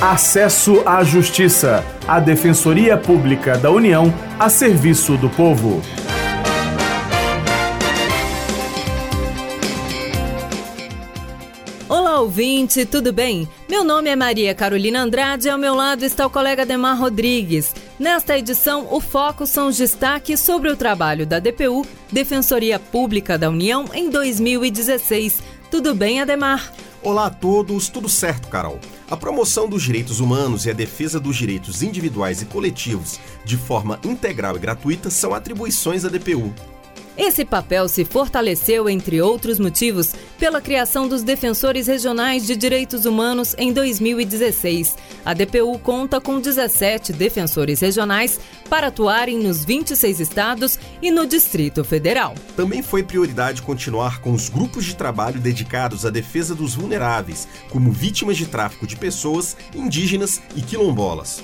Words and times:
Acesso 0.00 0.82
à 0.84 1.02
Justiça, 1.02 1.82
a 2.06 2.20
Defensoria 2.20 2.98
Pública 2.98 3.56
da 3.56 3.70
União 3.70 4.12
a 4.38 4.50
serviço 4.50 5.16
do 5.16 5.30
povo. 5.30 5.80
Olá, 11.88 12.20
ouvinte, 12.20 12.84
tudo 12.84 13.10
bem? 13.10 13.48
Meu 13.66 13.82
nome 13.82 14.10
é 14.10 14.16
Maria 14.16 14.54
Carolina 14.54 15.00
Andrade 15.00 15.48
e 15.48 15.50
ao 15.50 15.56
meu 15.56 15.74
lado 15.74 16.04
está 16.04 16.26
o 16.26 16.30
colega 16.30 16.66
Demar 16.66 16.98
Rodrigues. 16.98 17.74
Nesta 17.98 18.36
edição, 18.36 18.86
o 18.90 19.00
foco 19.00 19.46
são 19.46 19.68
os 19.68 19.78
destaques 19.78 20.40
sobre 20.40 20.68
o 20.68 20.76
trabalho 20.76 21.26
da 21.26 21.38
DPU, 21.38 21.86
Defensoria 22.12 22.78
Pública 22.78 23.38
da 23.38 23.48
União, 23.48 23.86
em 23.94 24.10
2016. 24.10 25.42
Tudo 25.70 25.94
bem, 25.94 26.20
Ademar? 26.20 26.70
Olá 27.02 27.28
a 27.28 27.30
todos, 27.30 27.88
tudo 27.88 28.10
certo, 28.10 28.48
Carol? 28.48 28.78
A 29.08 29.16
promoção 29.16 29.68
dos 29.68 29.84
direitos 29.84 30.18
humanos 30.18 30.66
e 30.66 30.70
a 30.70 30.72
defesa 30.72 31.20
dos 31.20 31.36
direitos 31.36 31.80
individuais 31.80 32.42
e 32.42 32.44
coletivos 32.44 33.20
de 33.44 33.56
forma 33.56 34.00
integral 34.02 34.56
e 34.56 34.58
gratuita 34.58 35.10
são 35.10 35.32
atribuições 35.32 36.02
da 36.02 36.08
DPU. 36.08 36.52
Esse 37.16 37.46
papel 37.46 37.88
se 37.88 38.04
fortaleceu, 38.04 38.90
entre 38.90 39.22
outros 39.22 39.58
motivos, 39.58 40.12
pela 40.38 40.60
criação 40.60 41.08
dos 41.08 41.22
Defensores 41.22 41.86
Regionais 41.86 42.46
de 42.46 42.54
Direitos 42.54 43.06
Humanos 43.06 43.54
em 43.56 43.72
2016. 43.72 44.96
A 45.24 45.32
DPU 45.32 45.78
conta 45.78 46.20
com 46.20 46.38
17 46.38 47.14
defensores 47.14 47.80
regionais 47.80 48.38
para 48.68 48.88
atuarem 48.88 49.38
nos 49.38 49.64
26 49.64 50.20
estados 50.20 50.78
e 51.00 51.10
no 51.10 51.26
Distrito 51.26 51.82
Federal. 51.82 52.34
Também 52.54 52.82
foi 52.82 53.02
prioridade 53.02 53.62
continuar 53.62 54.20
com 54.20 54.32
os 54.32 54.50
grupos 54.50 54.84
de 54.84 54.94
trabalho 54.94 55.40
dedicados 55.40 56.04
à 56.04 56.10
defesa 56.10 56.54
dos 56.54 56.74
vulneráveis, 56.74 57.48
como 57.70 57.90
vítimas 57.90 58.36
de 58.36 58.44
tráfico 58.44 58.86
de 58.86 58.94
pessoas, 58.94 59.56
indígenas 59.74 60.42
e 60.54 60.60
quilombolas. 60.60 61.42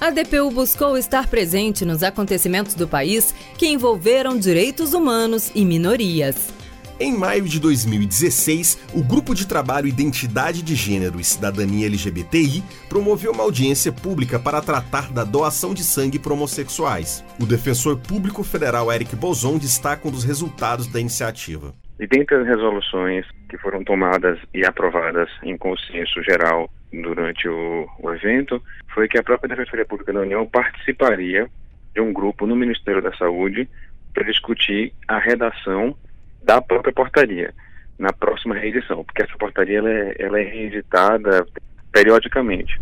A 0.00 0.10
DPU 0.10 0.52
buscou 0.52 0.96
estar 0.96 1.26
presente 1.26 1.84
nos 1.84 2.04
acontecimentos 2.04 2.74
do 2.74 2.86
país 2.86 3.32
que 3.58 3.66
envolveram 3.66 4.38
direitos 4.38 4.94
humanos 4.94 5.50
e 5.56 5.64
minorias. 5.64 6.54
Em 7.00 7.12
maio 7.12 7.42
de 7.42 7.58
2016, 7.58 8.90
o 8.94 9.02
Grupo 9.02 9.34
de 9.34 9.44
Trabalho 9.44 9.88
Identidade 9.88 10.62
de 10.62 10.76
Gênero 10.76 11.18
e 11.18 11.24
Cidadania 11.24 11.86
LGBTI 11.86 12.62
promoveu 12.88 13.32
uma 13.32 13.42
audiência 13.42 13.90
pública 13.90 14.38
para 14.38 14.60
tratar 14.60 15.12
da 15.12 15.24
doação 15.24 15.74
de 15.74 15.82
sangue 15.82 16.18
para 16.18 16.32
homossexuais. 16.32 17.24
O 17.40 17.44
defensor 17.44 17.98
público 17.98 18.44
federal 18.44 18.92
Eric 18.92 19.16
Bozon 19.16 19.58
destaca 19.58 20.06
um 20.06 20.12
dos 20.12 20.22
resultados 20.22 20.86
da 20.86 21.00
iniciativa. 21.00 21.74
E 21.98 22.06
dentre 22.06 22.36
as 22.36 22.46
resoluções 22.46 23.26
que 23.48 23.58
foram 23.58 23.82
tomadas 23.82 24.38
e 24.54 24.64
aprovadas 24.64 25.28
em 25.42 25.58
consenso 25.58 26.22
geral 26.22 26.70
durante 26.92 27.48
o, 27.48 27.88
o 27.98 28.12
evento, 28.12 28.62
foi 28.94 29.08
que 29.08 29.18
a 29.18 29.22
própria 29.22 29.48
Defensoria 29.48 29.84
Pública 29.84 30.12
da 30.12 30.20
União 30.20 30.46
participaria 30.46 31.48
de 31.94 32.00
um 32.00 32.12
grupo 32.12 32.46
no 32.46 32.56
Ministério 32.56 33.02
da 33.02 33.14
Saúde 33.16 33.68
para 34.14 34.24
discutir 34.24 34.92
a 35.06 35.18
redação 35.18 35.96
da 36.42 36.60
própria 36.60 36.92
portaria 36.92 37.52
na 37.98 38.12
próxima 38.12 38.54
reedição, 38.54 39.04
porque 39.04 39.22
essa 39.22 39.36
portaria 39.36 39.78
ela 39.78 39.90
é, 39.90 40.14
ela 40.18 40.40
é 40.40 40.44
reeditada 40.44 41.46
periodicamente. 41.92 42.80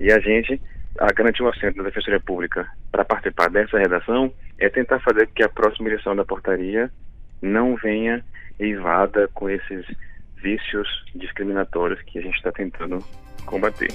E 0.00 0.10
a 0.10 0.18
gente 0.18 0.60
a 0.98 1.12
garantir 1.12 1.42
o 1.42 1.48
assento 1.48 1.76
da 1.76 1.84
Defensoria 1.84 2.20
Pública 2.20 2.66
para 2.90 3.04
participar 3.04 3.50
dessa 3.50 3.78
redação 3.78 4.32
é 4.58 4.68
tentar 4.68 4.98
fazer 5.00 5.28
que 5.28 5.42
a 5.42 5.48
próxima 5.48 5.90
edição 5.90 6.16
da 6.16 6.24
portaria 6.24 6.90
não 7.42 7.76
venha 7.76 8.24
eivada 8.58 9.28
com 9.34 9.48
esses 9.50 9.84
vícios 10.36 10.88
discriminatórios 11.14 12.00
que 12.02 12.18
a 12.18 12.22
gente 12.22 12.36
está 12.36 12.50
tentando 12.50 13.04
combater. 13.46 13.94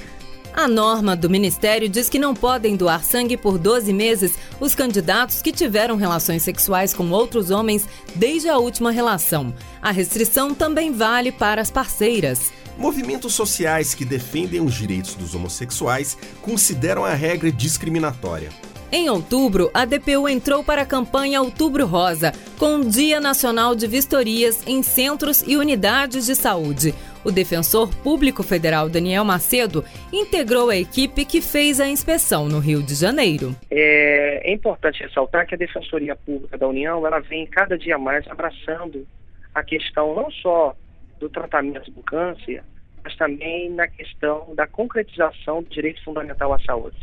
A 0.53 0.67
norma 0.67 1.15
do 1.15 1.29
Ministério 1.29 1.87
diz 1.87 2.09
que 2.09 2.19
não 2.19 2.33
podem 2.33 2.75
doar 2.75 3.03
sangue 3.03 3.37
por 3.37 3.57
12 3.57 3.93
meses 3.93 4.37
os 4.59 4.75
candidatos 4.75 5.41
que 5.41 5.51
tiveram 5.51 5.95
relações 5.95 6.43
sexuais 6.43 6.93
com 6.93 7.09
outros 7.11 7.51
homens 7.51 7.87
desde 8.15 8.49
a 8.49 8.57
última 8.57 8.91
relação. 8.91 9.53
A 9.81 9.91
restrição 9.91 10.53
também 10.53 10.91
vale 10.91 11.31
para 11.31 11.61
as 11.61 11.71
parceiras. 11.71 12.51
Movimentos 12.77 13.33
sociais 13.33 13.93
que 13.93 14.03
defendem 14.03 14.59
os 14.59 14.73
direitos 14.73 15.15
dos 15.15 15.35
homossexuais 15.35 16.17
consideram 16.41 17.05
a 17.05 17.13
regra 17.13 17.51
discriminatória. 17.51 18.49
Em 18.91 19.09
outubro, 19.09 19.71
a 19.73 19.85
DPU 19.85 20.27
entrou 20.27 20.65
para 20.65 20.81
a 20.81 20.85
campanha 20.85 21.41
Outubro 21.41 21.85
Rosa, 21.85 22.33
com 22.57 22.75
o 22.75 22.85
Dia 22.85 23.21
Nacional 23.21 23.73
de 23.73 23.87
Vistorias 23.87 24.59
em 24.67 24.83
centros 24.83 25.45
e 25.47 25.55
unidades 25.55 26.25
de 26.25 26.35
saúde. 26.35 26.93
O 27.23 27.31
defensor 27.31 27.93
público 28.03 28.41
federal 28.41 28.89
Daniel 28.89 29.23
Macedo 29.23 29.83
integrou 30.11 30.69
a 30.69 30.75
equipe 30.75 31.23
que 31.23 31.39
fez 31.39 31.79
a 31.79 31.87
inspeção 31.87 32.47
no 32.47 32.59
Rio 32.59 32.81
de 32.81 32.95
Janeiro. 32.95 33.55
É, 33.69 34.49
é 34.49 34.51
importante 34.51 35.03
ressaltar 35.03 35.45
que 35.45 35.53
a 35.53 35.57
Defensoria 35.57 36.15
Pública 36.15 36.57
da 36.57 36.67
União 36.67 37.05
ela 37.05 37.19
vem 37.19 37.45
cada 37.45 37.77
dia 37.77 37.97
mais 37.97 38.27
abraçando 38.27 39.07
a 39.53 39.63
questão 39.63 40.15
não 40.15 40.31
só 40.31 40.75
do 41.19 41.29
tratamento 41.29 41.91
do 41.91 42.01
câncer, 42.01 42.63
mas 43.03 43.15
também 43.15 43.69
na 43.69 43.87
questão 43.87 44.55
da 44.55 44.65
concretização 44.65 45.61
do 45.61 45.69
direito 45.69 46.03
fundamental 46.03 46.51
à 46.53 46.59
saúde. 46.59 46.97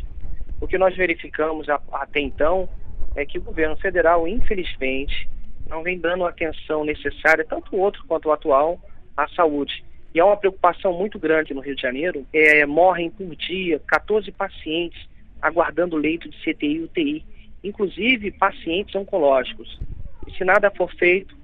O 0.59 0.67
que 0.67 0.77
nós 0.77 0.95
verificamos 0.97 1.67
até 1.69 2.19
então 2.19 2.67
é 3.15 3.25
que 3.25 3.37
o 3.37 3.41
governo 3.41 3.77
federal, 3.77 4.27
infelizmente, 4.27 5.29
não 5.69 5.81
vem 5.81 5.97
dando 5.97 6.25
a 6.25 6.29
atenção 6.29 6.83
necessária, 6.83 7.45
tanto 7.45 7.73
o 7.73 7.79
outro 7.79 8.03
quanto 8.05 8.27
o 8.27 8.31
atual, 8.33 8.79
à 9.15 9.27
saúde. 9.29 9.83
E 10.13 10.19
há 10.19 10.25
uma 10.25 10.37
preocupação 10.37 10.93
muito 10.93 11.19
grande 11.19 11.53
no 11.53 11.61
Rio 11.61 11.75
de 11.75 11.81
Janeiro. 11.81 12.25
É, 12.33 12.65
morrem 12.65 13.09
por 13.09 13.35
dia 13.35 13.79
14 13.87 14.31
pacientes 14.31 15.07
aguardando 15.41 15.95
leito 15.95 16.29
de 16.29 16.37
CTI 16.37 16.75
e 16.75 16.83
UTI, 16.83 17.25
inclusive 17.63 18.31
pacientes 18.31 18.95
oncológicos. 18.95 19.79
E 20.27 20.31
se 20.31 20.43
nada 20.43 20.71
for 20.71 20.91
feito, 20.95 21.37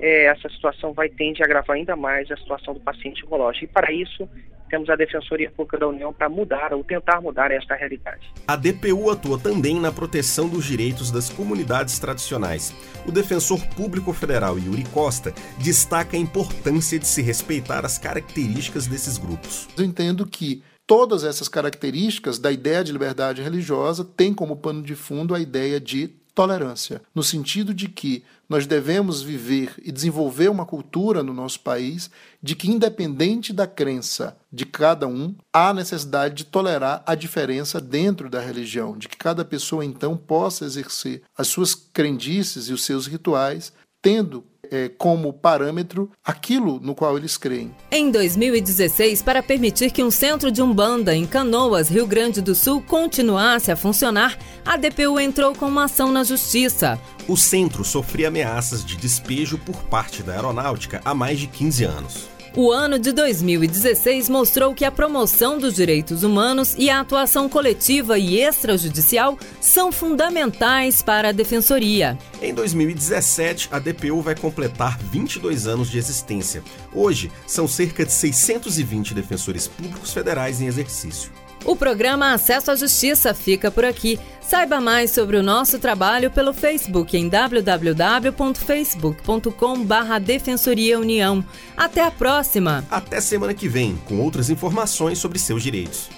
é, 0.00 0.26
essa 0.26 0.48
situação 0.48 0.92
vai 0.92 1.08
tender 1.08 1.42
a 1.42 1.44
agravar 1.44 1.76
ainda 1.76 1.94
mais 1.94 2.30
a 2.30 2.36
situação 2.36 2.74
do 2.74 2.80
paciente 2.80 3.24
oncológico. 3.24 3.64
E 3.64 3.68
para 3.68 3.92
isso, 3.92 4.28
temos 4.72 4.88
a 4.88 4.96
Defensoria 4.96 5.50
Pública 5.50 5.76
da 5.76 5.86
União 5.86 6.14
para 6.14 6.30
mudar 6.30 6.72
ou 6.72 6.82
tentar 6.82 7.20
mudar 7.20 7.50
esta 7.50 7.74
realidade. 7.74 8.32
A 8.48 8.56
DPU 8.56 9.10
atua 9.10 9.38
também 9.38 9.78
na 9.78 9.92
proteção 9.92 10.48
dos 10.48 10.64
direitos 10.64 11.10
das 11.10 11.28
comunidades 11.28 11.98
tradicionais. 11.98 12.74
O 13.06 13.12
defensor 13.12 13.60
público 13.76 14.14
federal 14.14 14.58
Yuri 14.58 14.84
Costa 14.84 15.34
destaca 15.58 16.16
a 16.16 16.20
importância 16.20 16.98
de 16.98 17.06
se 17.06 17.20
respeitar 17.20 17.84
as 17.84 17.98
características 17.98 18.86
desses 18.86 19.18
grupos. 19.18 19.68
Eu 19.76 19.84
entendo 19.84 20.26
que 20.26 20.62
todas 20.86 21.22
essas 21.22 21.50
características 21.50 22.38
da 22.38 22.50
ideia 22.50 22.82
de 22.82 22.92
liberdade 22.92 23.42
religiosa 23.42 24.02
têm 24.02 24.32
como 24.32 24.56
pano 24.56 24.82
de 24.82 24.94
fundo 24.94 25.34
a 25.34 25.40
ideia 25.40 25.78
de 25.78 26.16
tolerância, 26.34 27.02
no 27.14 27.22
sentido 27.22 27.74
de 27.74 27.88
que 27.88 28.24
nós 28.48 28.66
devemos 28.66 29.22
viver 29.22 29.74
e 29.82 29.90
desenvolver 29.90 30.48
uma 30.48 30.66
cultura 30.66 31.22
no 31.22 31.32
nosso 31.32 31.60
país 31.60 32.10
de 32.42 32.54
que, 32.54 32.70
independente 32.70 33.52
da 33.52 33.66
crença 33.66 34.36
de 34.52 34.66
cada 34.66 35.06
um, 35.06 35.34
há 35.52 35.72
necessidade 35.72 36.34
de 36.34 36.44
tolerar 36.44 37.02
a 37.06 37.14
diferença 37.14 37.80
dentro 37.80 38.28
da 38.28 38.40
religião, 38.40 38.96
de 38.96 39.08
que 39.08 39.16
cada 39.16 39.44
pessoa 39.44 39.84
então 39.84 40.16
possa 40.16 40.64
exercer 40.64 41.22
as 41.36 41.48
suas 41.48 41.74
crendices 41.74 42.68
e 42.68 42.72
os 42.72 42.84
seus 42.84 43.06
rituais, 43.06 43.72
tendo 44.02 44.44
é, 44.72 44.88
como 44.88 45.34
parâmetro 45.34 46.10
aquilo 46.24 46.80
no 46.80 46.94
qual 46.94 47.18
eles 47.18 47.36
creem. 47.36 47.70
Em 47.90 48.10
2016, 48.10 49.22
para 49.22 49.42
permitir 49.42 49.90
que 49.90 50.02
um 50.02 50.10
centro 50.10 50.50
de 50.50 50.62
Umbanda 50.62 51.14
em 51.14 51.26
Canoas, 51.26 51.90
Rio 51.90 52.06
Grande 52.06 52.40
do 52.40 52.54
Sul, 52.54 52.82
continuasse 52.82 53.70
a 53.70 53.76
funcionar, 53.76 54.38
a 54.64 54.78
DPU 54.78 55.20
entrou 55.20 55.54
com 55.54 55.66
uma 55.66 55.84
ação 55.84 56.10
na 56.10 56.24
justiça. 56.24 56.98
O 57.28 57.36
centro 57.36 57.84
sofria 57.84 58.28
ameaças 58.28 58.82
de 58.82 58.96
despejo 58.96 59.58
por 59.58 59.76
parte 59.84 60.22
da 60.22 60.32
aeronáutica 60.32 61.02
há 61.04 61.14
mais 61.14 61.38
de 61.38 61.46
15 61.46 61.84
anos. 61.84 62.31
O 62.54 62.70
ano 62.70 62.98
de 62.98 63.12
2016 63.12 64.28
mostrou 64.28 64.74
que 64.74 64.84
a 64.84 64.90
promoção 64.90 65.58
dos 65.58 65.74
direitos 65.74 66.22
humanos 66.22 66.74
e 66.76 66.90
a 66.90 67.00
atuação 67.00 67.48
coletiva 67.48 68.18
e 68.18 68.38
extrajudicial 68.38 69.38
são 69.58 69.90
fundamentais 69.90 71.00
para 71.00 71.30
a 71.30 71.32
defensoria. 71.32 72.18
Em 72.42 72.52
2017, 72.52 73.70
a 73.72 73.78
DPU 73.78 74.20
vai 74.20 74.36
completar 74.36 74.98
22 74.98 75.66
anos 75.66 75.90
de 75.90 75.96
existência. 75.96 76.62
Hoje, 76.92 77.32
são 77.46 77.66
cerca 77.66 78.04
de 78.04 78.12
620 78.12 79.14
defensores 79.14 79.66
públicos 79.66 80.12
federais 80.12 80.60
em 80.60 80.66
exercício. 80.66 81.32
O 81.64 81.76
programa 81.76 82.32
Acesso 82.32 82.72
à 82.72 82.76
Justiça 82.76 83.32
fica 83.32 83.70
por 83.70 83.84
aqui. 83.84 84.18
Saiba 84.42 84.80
mais 84.80 85.10
sobre 85.10 85.36
o 85.36 85.42
nosso 85.42 85.78
trabalho 85.78 86.30
pelo 86.30 86.52
Facebook 86.52 87.16
em 87.16 87.28
www.facebook.com/barra 87.28 90.18
Defensoria 90.18 90.98
União. 90.98 91.44
Até 91.76 92.04
a 92.04 92.10
próxima. 92.10 92.84
Até 92.90 93.20
semana 93.20 93.54
que 93.54 93.68
vem 93.68 93.96
com 94.04 94.18
outras 94.20 94.50
informações 94.50 95.18
sobre 95.18 95.38
seus 95.38 95.62
direitos. 95.62 96.10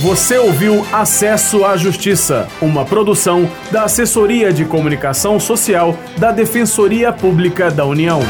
Você 0.00 0.38
ouviu 0.38 0.82
Acesso 0.94 1.62
à 1.62 1.76
Justiça, 1.76 2.48
uma 2.62 2.86
produção 2.86 3.46
da 3.70 3.84
Assessoria 3.84 4.50
de 4.50 4.64
Comunicação 4.64 5.38
Social 5.38 5.94
da 6.16 6.32
Defensoria 6.32 7.12
Pública 7.12 7.70
da 7.70 7.84
União. 7.84 8.22